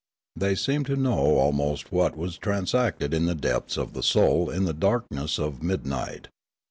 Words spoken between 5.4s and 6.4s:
midnight.